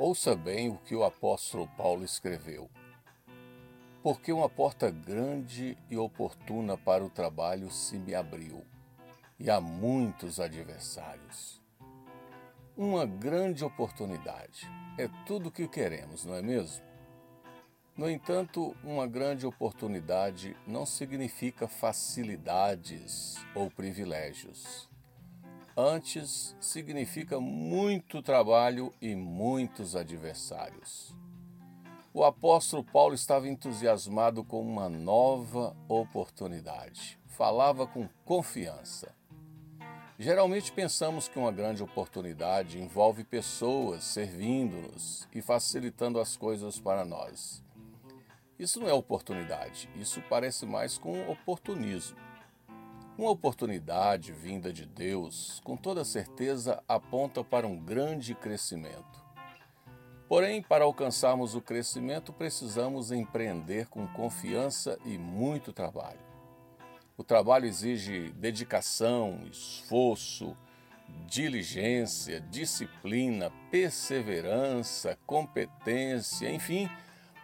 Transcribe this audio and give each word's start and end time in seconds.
Ouça 0.00 0.36
bem 0.36 0.68
o 0.68 0.76
que 0.76 0.94
o 0.94 1.02
apóstolo 1.02 1.66
Paulo 1.76 2.04
escreveu. 2.04 2.70
Porque 4.00 4.32
uma 4.32 4.48
porta 4.48 4.92
grande 4.92 5.76
e 5.90 5.96
oportuna 5.96 6.78
para 6.78 7.04
o 7.04 7.10
trabalho 7.10 7.68
se 7.68 7.98
me 7.98 8.14
abriu, 8.14 8.64
e 9.40 9.50
há 9.50 9.60
muitos 9.60 10.38
adversários. 10.38 11.60
Uma 12.76 13.04
grande 13.04 13.64
oportunidade. 13.64 14.70
É 14.96 15.08
tudo 15.26 15.48
o 15.48 15.50
que 15.50 15.66
queremos, 15.66 16.24
não 16.24 16.36
é 16.36 16.42
mesmo? 16.42 16.84
No 17.96 18.08
entanto, 18.08 18.76
uma 18.84 19.04
grande 19.04 19.48
oportunidade 19.48 20.56
não 20.64 20.86
significa 20.86 21.66
facilidades 21.66 23.34
ou 23.52 23.68
privilégios. 23.68 24.87
Antes, 25.80 26.56
significa 26.58 27.38
muito 27.38 28.20
trabalho 28.20 28.92
e 29.00 29.14
muitos 29.14 29.94
adversários. 29.94 31.14
O 32.12 32.24
apóstolo 32.24 32.82
Paulo 32.82 33.14
estava 33.14 33.46
entusiasmado 33.46 34.42
com 34.42 34.60
uma 34.60 34.88
nova 34.88 35.76
oportunidade. 35.86 37.16
Falava 37.28 37.86
com 37.86 38.08
confiança. 38.24 39.14
Geralmente 40.18 40.72
pensamos 40.72 41.28
que 41.28 41.38
uma 41.38 41.52
grande 41.52 41.80
oportunidade 41.80 42.80
envolve 42.80 43.22
pessoas 43.22 44.02
servindo-nos 44.02 45.28
e 45.32 45.40
facilitando 45.40 46.18
as 46.18 46.36
coisas 46.36 46.80
para 46.80 47.04
nós. 47.04 47.62
Isso 48.58 48.80
não 48.80 48.88
é 48.88 48.92
oportunidade, 48.92 49.88
isso 49.94 50.20
parece 50.28 50.66
mais 50.66 50.98
com 50.98 51.30
oportunismo. 51.30 52.27
Uma 53.18 53.32
oportunidade 53.32 54.30
vinda 54.30 54.72
de 54.72 54.86
Deus, 54.86 55.60
com 55.64 55.76
toda 55.76 56.04
certeza, 56.04 56.80
aponta 56.86 57.42
para 57.42 57.66
um 57.66 57.76
grande 57.76 58.32
crescimento. 58.32 59.26
Porém, 60.28 60.62
para 60.62 60.84
alcançarmos 60.84 61.56
o 61.56 61.60
crescimento, 61.60 62.32
precisamos 62.32 63.10
empreender 63.10 63.88
com 63.88 64.06
confiança 64.06 64.96
e 65.04 65.18
muito 65.18 65.72
trabalho. 65.72 66.20
O 67.16 67.24
trabalho 67.24 67.66
exige 67.66 68.30
dedicação, 68.36 69.40
esforço, 69.50 70.56
diligência, 71.26 72.40
disciplina, 72.40 73.50
perseverança, 73.68 75.18
competência, 75.26 76.48
enfim, 76.48 76.88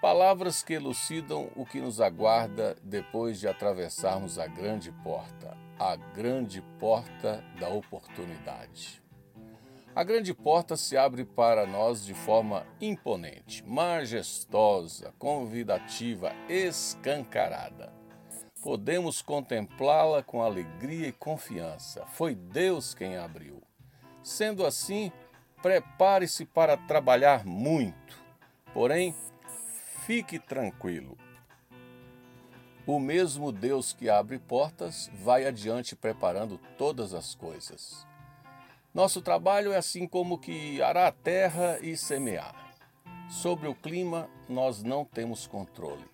palavras 0.00 0.62
que 0.62 0.74
elucidam 0.74 1.50
o 1.54 1.64
que 1.64 1.80
nos 1.80 2.00
aguarda 2.00 2.76
depois 2.82 3.38
de 3.38 3.48
atravessarmos 3.48 4.38
a 4.38 4.46
grande 4.46 4.92
porta, 5.04 5.56
a 5.78 5.96
grande 5.96 6.62
porta 6.78 7.44
da 7.58 7.68
oportunidade. 7.68 9.02
A 9.94 10.04
grande 10.04 10.32
porta 10.32 10.76
se 10.76 10.96
abre 10.96 11.24
para 11.24 11.66
nós 11.66 12.04
de 12.04 12.14
forma 12.14 12.64
imponente, 12.80 13.66
majestosa, 13.66 15.12
convidativa, 15.18 16.32
escancarada 16.48 18.00
podemos 18.60 19.22
contemplá-la 19.22 20.22
com 20.22 20.42
alegria 20.42 21.08
e 21.08 21.12
confiança. 21.12 22.04
Foi 22.06 22.34
Deus 22.34 22.94
quem 22.94 23.16
abriu. 23.16 23.62
Sendo 24.22 24.66
assim, 24.66 25.10
prepare-se 25.62 26.44
para 26.44 26.76
trabalhar 26.76 27.44
muito, 27.44 28.22
porém, 28.72 29.14
fique 30.06 30.38
tranquilo. 30.38 31.16
O 32.86 32.98
mesmo 32.98 33.52
Deus 33.52 33.92
que 33.92 34.08
abre 34.08 34.38
portas 34.38 35.10
vai 35.22 35.46
adiante 35.46 35.94
preparando 35.94 36.58
todas 36.76 37.14
as 37.14 37.34
coisas. 37.34 38.06
Nosso 38.92 39.22
trabalho 39.22 39.72
é 39.72 39.76
assim 39.76 40.06
como 40.06 40.38
que 40.38 40.82
arar 40.82 41.06
a 41.08 41.12
terra 41.12 41.78
e 41.80 41.96
semear. 41.96 42.74
Sobre 43.28 43.68
o 43.68 43.74
clima, 43.74 44.28
nós 44.48 44.82
não 44.82 45.04
temos 45.04 45.46
controle. 45.46 46.04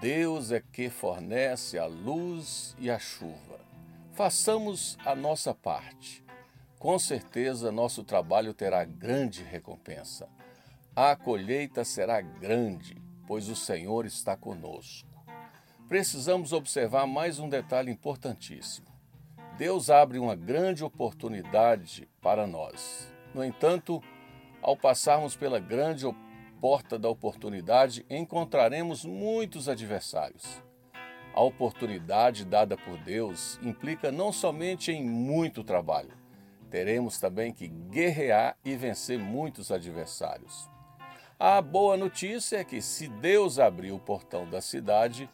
Deus 0.00 0.50
é 0.50 0.60
que 0.60 0.88
fornece 0.90 1.78
a 1.78 1.86
luz 1.86 2.74
e 2.78 2.90
a 2.90 2.98
chuva. 2.98 3.60
Façamos 4.14 4.98
a 5.04 5.14
nossa 5.14 5.54
parte. 5.54 6.24
Com 6.78 6.98
certeza, 6.98 7.70
nosso 7.70 8.02
trabalho 8.02 8.52
terá 8.54 8.84
grande 8.84 9.44
recompensa. 9.44 10.28
A 10.96 11.14
colheita 11.14 11.84
será 11.84 12.20
grande, 12.20 13.00
pois 13.30 13.48
o 13.48 13.54
Senhor 13.54 14.06
está 14.06 14.36
conosco. 14.36 15.08
Precisamos 15.88 16.52
observar 16.52 17.06
mais 17.06 17.38
um 17.38 17.48
detalhe 17.48 17.88
importantíssimo. 17.88 18.88
Deus 19.56 19.88
abre 19.88 20.18
uma 20.18 20.34
grande 20.34 20.82
oportunidade 20.82 22.08
para 22.20 22.44
nós. 22.44 23.08
No 23.32 23.44
entanto, 23.44 24.02
ao 24.60 24.76
passarmos 24.76 25.36
pela 25.36 25.60
grande 25.60 26.12
porta 26.60 26.98
da 26.98 27.08
oportunidade, 27.08 28.04
encontraremos 28.10 29.04
muitos 29.04 29.68
adversários. 29.68 30.60
A 31.32 31.40
oportunidade 31.40 32.44
dada 32.44 32.76
por 32.76 32.98
Deus 32.98 33.60
implica 33.62 34.10
não 34.10 34.32
somente 34.32 34.90
em 34.90 35.04
muito 35.04 35.62
trabalho, 35.62 36.18
teremos 36.68 37.20
também 37.20 37.52
que 37.52 37.68
guerrear 37.68 38.56
e 38.64 38.74
vencer 38.74 39.20
muitos 39.20 39.70
adversários. 39.70 40.68
A 41.40 41.60
boa 41.60 41.96
notícia 41.96 42.58
é 42.58 42.64
que, 42.64 42.80
se 42.80 43.08
Deus 43.08 43.58
abriu 43.58 43.96
o 43.96 43.98
portão 43.98 44.48
da 44.48 44.60
cidade, 44.60 45.28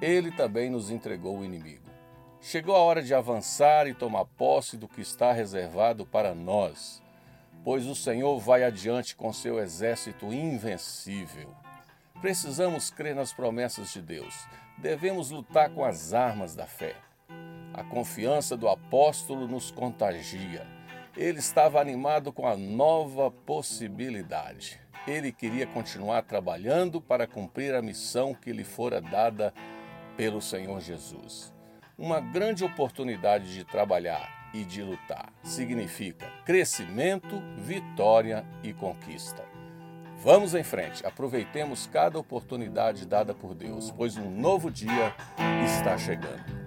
ele 0.00 0.32
também 0.32 0.70
nos 0.70 0.90
entregou 0.90 1.38
o 1.38 1.44
inimigo. 1.44 1.88
Chegou 2.40 2.74
a 2.74 2.78
hora 2.80 3.02
de 3.02 3.14
avançar 3.14 3.86
e 3.86 3.94
tomar 3.94 4.24
posse 4.24 4.76
do 4.76 4.88
que 4.88 5.02
está 5.02 5.30
reservado 5.30 6.06
para 6.06 6.34
nós 6.34 7.00
pois 7.64 7.86
o 7.86 7.94
Senhor 7.94 8.38
vai 8.38 8.64
adiante 8.64 9.14
com 9.14 9.32
seu 9.32 9.58
exército 9.58 10.32
invencível. 10.32 11.54
Precisamos 12.20 12.90
crer 12.90 13.14
nas 13.14 13.32
promessas 13.32 13.92
de 13.92 14.02
Deus. 14.02 14.34
Devemos 14.78 15.30
lutar 15.30 15.70
com 15.70 15.84
as 15.84 16.12
armas 16.12 16.54
da 16.54 16.66
fé. 16.66 16.94
A 17.72 17.84
confiança 17.84 18.56
do 18.56 18.68
apóstolo 18.68 19.46
nos 19.46 19.70
contagia. 19.70 20.66
Ele 21.16 21.38
estava 21.38 21.80
animado 21.80 22.32
com 22.32 22.46
a 22.46 22.56
nova 22.56 23.30
possibilidade. 23.30 24.80
Ele 25.06 25.32
queria 25.32 25.66
continuar 25.66 26.22
trabalhando 26.22 27.00
para 27.00 27.26
cumprir 27.26 27.74
a 27.74 27.82
missão 27.82 28.34
que 28.34 28.52
lhe 28.52 28.64
fora 28.64 29.00
dada 29.00 29.52
pelo 30.16 30.42
Senhor 30.42 30.80
Jesus. 30.80 31.52
Uma 31.96 32.20
grande 32.20 32.64
oportunidade 32.64 33.52
de 33.52 33.64
trabalhar 33.64 34.50
e 34.52 34.64
de 34.64 34.82
lutar. 34.82 35.32
Significa 35.42 36.26
crescimento, 36.44 37.42
vitória 37.56 38.44
e 38.62 38.72
conquista. 38.72 39.44
Vamos 40.22 40.54
em 40.54 40.62
frente, 40.62 41.04
aproveitemos 41.06 41.86
cada 41.86 42.18
oportunidade 42.18 43.06
dada 43.06 43.32
por 43.32 43.54
Deus, 43.54 43.90
pois 43.90 44.18
um 44.18 44.30
novo 44.30 44.70
dia 44.70 45.14
está 45.64 45.96
chegando. 45.96 46.59